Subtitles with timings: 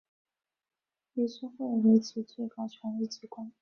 [1.13, 3.51] 理事会为其最高权力机关。